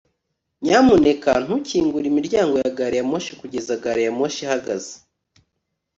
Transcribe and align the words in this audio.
nyamuneka 0.63 1.31
ntukingure 1.43 2.05
imiryango 2.11 2.53
ya 2.63 2.69
gari 2.77 2.95
ya 2.99 3.05
moshi 3.11 3.31
kugeza 3.41 3.73
gari 3.83 4.01
ya 4.05 4.11
moshi 4.19 4.39
ihagaze 4.45 4.93